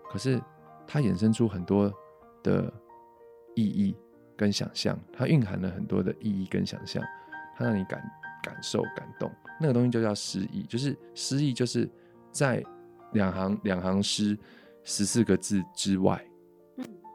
[0.10, 0.42] 可是
[0.88, 1.92] 它衍生出很多
[2.44, 2.72] 的
[3.56, 3.96] 意义
[4.38, 7.04] 跟想象，它蕴含了很多的意义跟想象，
[7.58, 8.02] 它让你感
[8.44, 9.32] 感受感动。
[9.60, 11.90] 那个东西就叫诗意，就是诗意，就是
[12.32, 12.64] 在
[13.14, 14.38] 两行两行诗
[14.84, 16.24] 十四个字之外，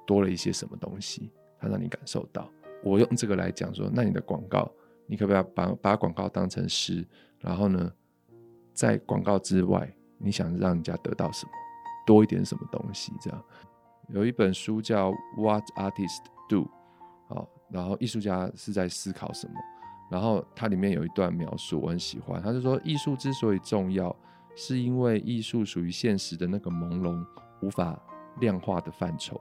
[0.06, 2.50] 多了一些什么东西，它让你感受到。
[2.82, 4.70] 我用这个来讲说，那你的广告，
[5.06, 7.06] 你可不可以把把广告当成诗？
[7.38, 7.92] 然后呢，
[8.72, 11.52] 在广告之外，你想让人家得到什么，
[12.06, 13.12] 多一点什么东西？
[13.20, 13.44] 这样
[14.08, 16.62] 有一本书叫《What Artists Do》，
[17.28, 19.54] 好，然后艺术家是在思考什么？
[20.10, 22.42] 然后它里面有一段描述，我很喜欢。
[22.42, 24.14] 他就说，艺术之所以重要，
[24.56, 27.24] 是因为艺术属于现实的那个朦胧、
[27.62, 27.96] 无法
[28.40, 29.40] 量化的范畴，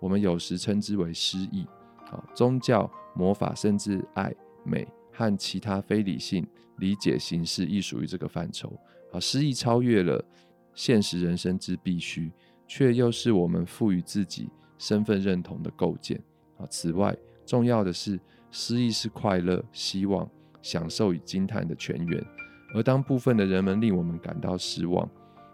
[0.00, 1.66] 我们有时称之为诗意。
[2.08, 6.46] 好，宗教、魔法，甚至爱、美和其他非理性
[6.78, 8.72] 理解形式，亦属于这个范畴。
[9.12, 10.24] 啊，诗意超越了
[10.72, 12.32] 现实人生之必须，
[12.66, 16.18] 却又是我们赋予自己身份认同的构建。
[16.56, 18.18] 啊，此外，重要的是，
[18.50, 20.26] 诗意是快乐、希望、
[20.62, 22.26] 享受与惊叹的泉源。
[22.74, 25.06] 而当部分的人们令我们感到失望，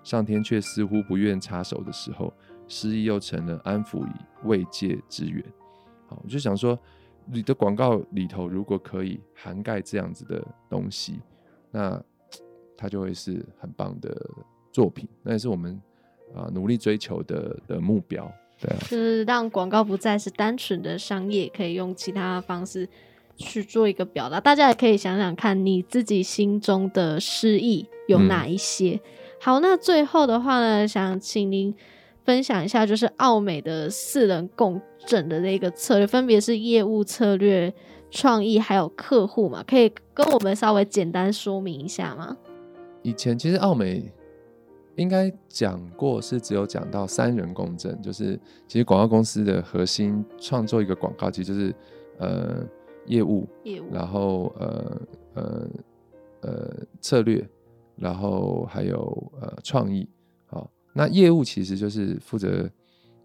[0.04, 2.32] 上天却似乎不愿插手的时候，
[2.68, 4.12] 诗意又成了安抚与
[4.44, 5.44] 慰藉之源。
[6.06, 6.78] 好，我就想说，
[7.26, 11.20] 你的广告里头如果可以涵盖这样子的东西，
[11.70, 12.02] 那
[12.76, 14.30] 它就会是很棒的
[14.72, 15.08] 作品。
[15.22, 15.80] 那也是我们
[16.34, 18.30] 啊努力追求的的目标。
[18.60, 22.88] 对啊，就是让广告不再是单纯的商业，可以用其他方式
[23.36, 24.40] 去做一个表达。
[24.40, 29.00] 大家也可以想想看，你自己心中的诗意有哪一些？
[29.40, 31.74] 好，那最后的话呢，想请您
[32.24, 37.72] 分享一下，就是奥美的四人共振的那个策略，分别是业务策略、
[38.10, 39.62] 创意还有客户嘛？
[39.66, 42.36] 可以跟我们稍微简单说明一下吗？
[43.02, 44.12] 以前其实奥美。
[44.96, 51.74] 应该讲过是只有讲到三人共振，就是其实广告公司的核心创作一个广告，其实就是
[52.18, 52.64] 呃
[53.06, 55.00] 业务，业务，然后呃
[55.34, 55.68] 呃
[56.42, 57.44] 呃策略，
[57.96, 60.08] 然后还有呃创意。
[60.94, 62.70] 那业务其实就是负责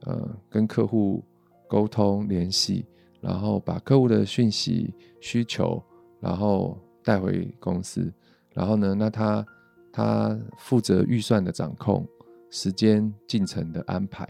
[0.01, 1.23] 呃跟客户
[1.69, 2.86] 沟通联系，
[3.21, 5.82] 然后把客户的讯息需求，
[6.19, 8.13] 然后带回公司，
[8.53, 9.45] 然后呢，那他。
[9.91, 12.08] 他负责预算的掌控、
[12.51, 14.23] 时间进程的安排，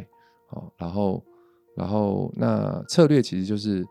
[0.48, 1.24] 好，然后，
[1.76, 3.86] 然后那策略其实就是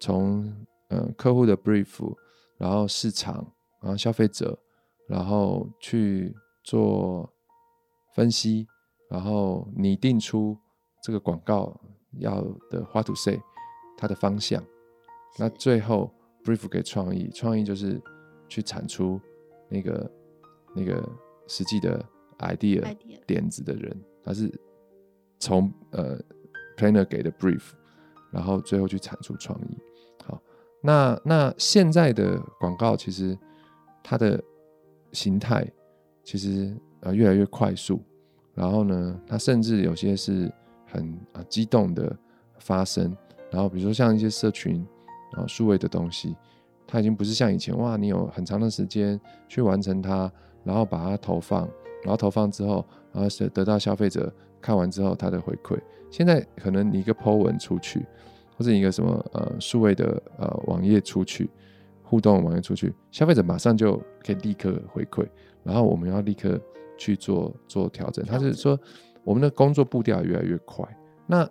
[0.00, 0.52] 从
[0.88, 2.04] 嗯客户的 brief，
[2.58, 3.36] 然后市场，
[3.80, 4.58] 然后消费者，
[5.06, 7.32] 然后去做
[8.18, 8.66] 分析，
[9.08, 10.58] 然后拟定出
[11.04, 11.80] 这个广告
[12.18, 13.40] 要的 what to say，
[13.96, 14.60] 它的方向，
[15.38, 18.02] 那最后 brief 给创意，创意就是
[18.48, 19.20] 去产出
[19.68, 20.10] 那个。
[20.76, 21.02] 那个
[21.48, 22.04] 实际的
[22.40, 22.94] idea
[23.26, 24.52] 点子的人，他是
[25.40, 26.16] 从呃
[26.76, 27.70] planner 给的 brief，
[28.30, 29.78] 然后最后去产出创意。
[30.24, 30.40] 好，
[30.82, 33.36] 那那现在的广告其实
[34.04, 34.40] 它的
[35.12, 35.66] 形态
[36.22, 38.00] 其实呃越来越快速，
[38.54, 40.52] 然后呢，它甚至有些是
[40.86, 42.16] 很啊激动的
[42.58, 43.16] 发生，
[43.50, 44.86] 然后比如说像一些社群
[45.32, 46.36] 啊数位的东西，
[46.86, 50.30] 它已经不是像以前哇，你有很长的时间去完成它。
[50.64, 51.60] 然后把它投放，
[52.02, 54.30] 然后投放之后，然后是得到消费者
[54.60, 55.78] 看完之后他的回馈。
[56.10, 58.04] 现在可能你一个 po 文出去，
[58.54, 61.48] 或者一个什么呃数位的呃网页出去，
[62.02, 65.26] 互动网页出去，消费者马上就可以立刻回馈，
[65.62, 66.60] 然后我们要立刻
[66.98, 68.22] 去做做调整。
[68.26, 68.78] 他是说
[69.24, 70.86] 我们的工作步调越来越快。
[71.26, 71.48] 那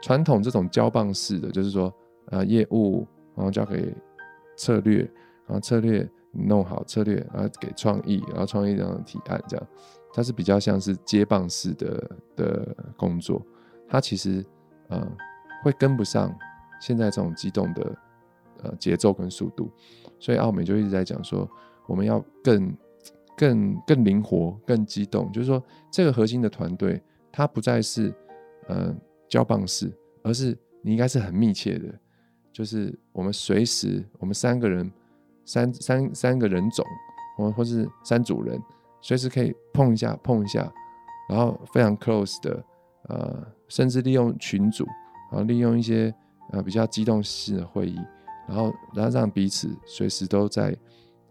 [0.00, 1.92] 传统这种交棒式的，就是说
[2.30, 3.94] 呃业务然后交给
[4.56, 5.00] 策略，
[5.46, 6.08] 然后策略。
[6.36, 9.64] 弄好策略，然后给创意，然后创意这样提案，这样，
[10.12, 13.40] 它是比较像是接棒式的的工作，
[13.88, 14.44] 它其实
[14.88, 15.06] 呃
[15.62, 16.36] 会跟不上
[16.80, 17.96] 现在这种激动的
[18.64, 19.70] 呃节奏跟速度，
[20.18, 21.48] 所以澳美就一直在讲说，
[21.86, 22.76] 我们要更
[23.36, 28.14] 更更灵活、更激动，就是说这个核心的团队，它不再是
[28.68, 28.94] 呃
[29.28, 29.92] 交棒式，
[30.22, 31.88] 而是你应该是很密切的，
[32.52, 34.90] 就是我们随时我们三个人。
[35.46, 36.82] 三三三个人种，
[37.36, 38.58] 或或是三组人，
[39.02, 40.72] 随时可以碰一下碰一下，
[41.28, 42.64] 然后非常 close 的，
[43.10, 44.86] 呃，甚至利用群组，
[45.30, 46.10] 然后利用一些
[46.50, 48.00] 呃比较机动式的会议，
[48.48, 50.74] 然后然后让彼此随时都在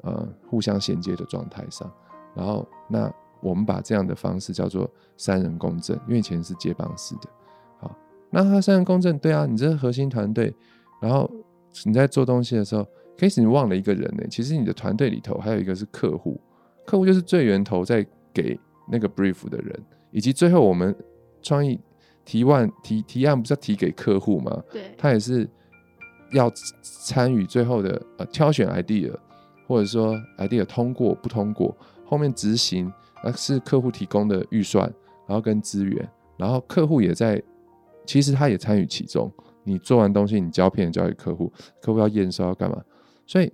[0.03, 1.91] 呃互相衔接的状态上，
[2.33, 3.11] 然后那
[3.41, 7.29] 我们把这样的方式叫做三人共振，因为以前是接棒式的，
[7.79, 7.93] 好，
[8.29, 10.55] 那他三人共振，对啊，你这个核心团队，
[11.01, 11.29] 然后
[11.83, 12.87] 你在做东西的时候。
[13.15, 16.41] 开始你忘了一个人呢，其实你的团队里头还有一个是客户，
[16.83, 20.93] 客户就是最源头在给那个 brief 的人，以及最后我们
[21.43, 21.79] 创意
[22.25, 24.63] 提案提提案不是要提给客户吗？
[24.71, 25.47] 对，他也是
[26.33, 29.13] 要参与最后的呃挑选 idea，
[29.67, 32.91] 或者说 idea 通过不通过，后面执行
[33.23, 34.91] 那是客户提供的预算，
[35.27, 37.41] 然后跟资源，然后客户也在，
[38.05, 39.31] 其实他也参与其中。
[39.63, 41.49] 你做完东西，你胶片交给客户，
[41.81, 42.83] 客户要验收要干嘛？
[43.25, 43.49] 所以，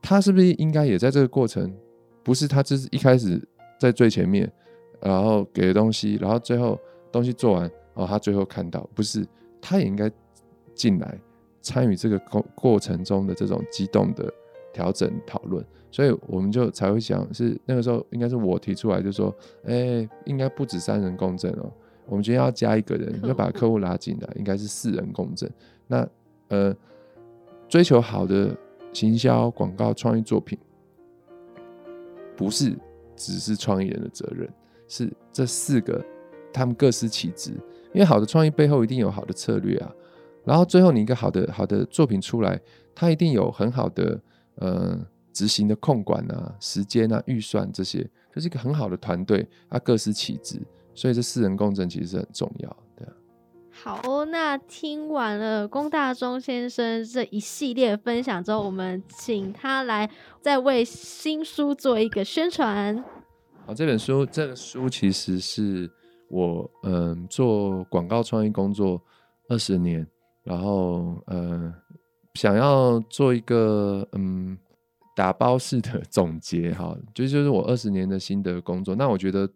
[0.00, 1.70] 他是不是应该也在这个过程？
[2.22, 3.38] 不是他只是一开始
[3.78, 4.50] 在最前面，
[5.00, 6.78] 然后给的东西，然后最后
[7.10, 9.26] 东西做完，哦，他最后看到，不是
[9.60, 10.10] 他也应该
[10.74, 11.20] 进来
[11.60, 14.32] 参与这个过过程中的这种激动的
[14.72, 15.64] 调整讨论。
[15.90, 21.72] 所以我们就才会想，是那个时候应该是我提出来，就说，哎，应该不止三人共振哦，
[22.06, 25.50] 我们今天要加一个人，要把客户拉进来，应该是四人共振。
[25.86, 26.08] 那
[26.48, 26.74] 呃，
[27.68, 28.56] 追求好的。
[28.94, 30.58] 行销、广告、创意作品，
[32.36, 32.76] 不是
[33.16, 34.46] 只是创意人的责任，
[34.86, 36.04] 是这四个
[36.52, 37.52] 他们各司其职。
[37.94, 39.90] 因为好的创意背后一定有好的策略啊，
[40.44, 42.60] 然后最后你一个好的好的作品出来，
[42.94, 44.20] 它一定有很好的
[44.56, 44.98] 呃
[45.32, 48.02] 执行的控管啊、时间啊、预算这些，
[48.34, 50.60] 就是一个很好的团队啊，各司其职，
[50.94, 53.16] 所以这四人共振其实是很重要的。
[53.74, 60.08] 好哦，那听完了龚大中先生这一系列分享之后，我们请他来
[60.42, 63.02] 再为新书做一个宣传。
[63.66, 65.90] 好，这本书，这个书其实是
[66.28, 69.00] 我嗯做广告创意工作
[69.48, 70.06] 二十年，
[70.44, 71.72] 然后呃
[72.34, 74.58] 想要做一个嗯
[75.16, 78.94] 打包式的总结 哈，就就是我二十年的心得工作。
[78.94, 79.48] 那我觉得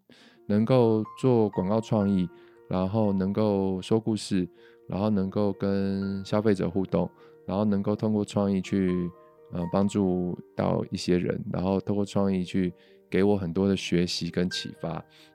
[0.47, 2.29] 能够做广告创意。
[2.69, 4.45] 然后能够说故事，
[4.89, 7.09] 然后能够跟消费者互动，
[7.47, 9.09] 然后能够通过创意去
[9.53, 12.75] 呃帮助到一些人，然后通过创意去
[13.09, 14.89] 给我很多的学习跟启发，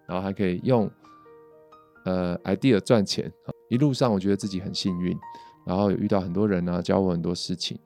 [0.05, 0.91] 然后还可以用
[2.03, 3.31] 呃 idea 赚钱。
[3.69, 5.17] 一路上我觉得自己很幸运，
[5.65, 7.77] 然后有遇到很多人啊，教我很多事情，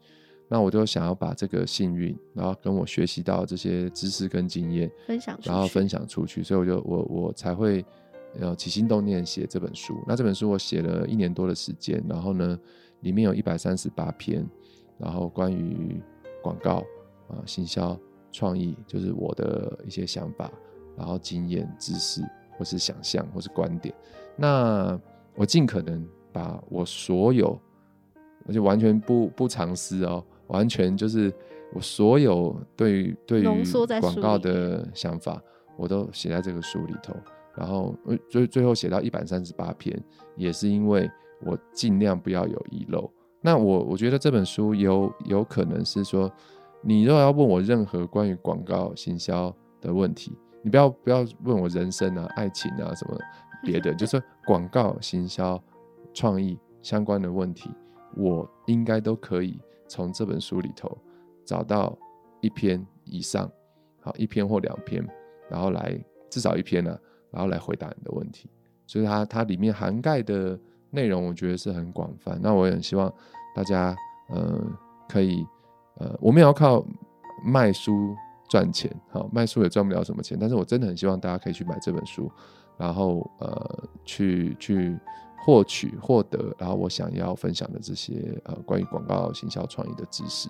[0.48, 7.86] 那我就想要把这个幸运，然后跟我学习到这些知识跟经验分享，然后分享出去，所以我就我我才会。
[8.38, 12.60] 呃起心动念写这本书，那这本书我写了一年多的时间，然后呢，
[13.00, 14.46] 里面有一百三十八篇，
[14.98, 16.02] 然后关于
[16.44, 16.84] 广告
[17.30, 17.98] 啊、行销、
[18.34, 20.52] 创意，就是我的一些想法，
[20.98, 22.22] 然后经验、知识，
[22.58, 23.96] 或是想象，或是观点。
[24.36, 25.00] 那
[25.36, 27.58] 我尽可能把我所有，
[28.48, 31.34] 而且完全不不藏私哦，完全就是
[31.74, 33.44] 我所有对于对于
[34.00, 35.42] 广告的想法，
[35.78, 37.14] 我都写在这个书里头。
[37.58, 37.96] 然后，
[38.30, 39.98] 最最后写到一百三十八篇，
[40.36, 41.10] 也是因为
[41.42, 43.10] 我尽量不要有遗漏。
[43.40, 46.30] 那我我觉得这本书有有可能是说，
[46.82, 53.18] 你如果要问我任何关于广告行销的问题，你不要不要问我人生啊、爱情啊什么
[53.64, 55.58] 别的，就是广告行销、
[56.14, 57.70] 创意相关的问题，
[58.16, 60.98] 我应该都可以从这本书里头
[61.46, 61.98] 找到
[62.42, 63.52] 一篇以上，
[64.02, 65.06] 好一篇或两篇，
[65.50, 65.98] 然后来
[66.30, 66.98] 至少一篇呢。
[67.32, 68.50] 然后来回答你的问题，
[68.88, 70.58] 所以它它里面涵盖的
[70.90, 72.40] 内容，我觉得是很广泛。
[72.42, 73.14] 那我也很希望
[73.54, 73.94] 大家，
[74.30, 74.58] 呃，
[75.10, 75.46] 可以，
[75.98, 76.86] 呃，我们也要靠
[77.44, 78.16] 卖书
[78.48, 80.38] 赚钱，好，卖书也赚不了什么钱。
[80.40, 82.32] 但是我真的很希望大家可以去买这本书，
[82.78, 84.98] 然后呃，去去
[85.46, 90.50] 获取获得，然后我想要分享的这些呃关于广告行销创意的知识。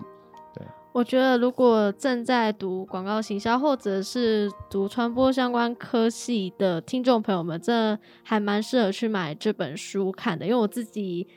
[0.92, 11.28] 我觉得，如果正在读广告行销或者是读传播相关科系的听众朋友们，这还蛮适合去买这本书看的，因为我自己。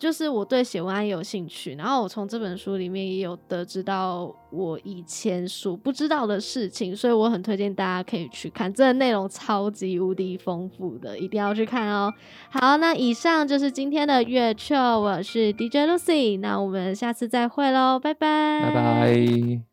[0.00, 12.10] 就是我对写文案也有兴趣，然后我从这本书里面也有得知到我以前所不知道的事情，所以我很推荐大家可以去看，这内容超级无敌丰富的，一定要去看哦。
[12.48, 19.69] 好，那以上就是今天的月球，我是 DJ Lucy，那我们下次再会喽，拜拜，拜拜。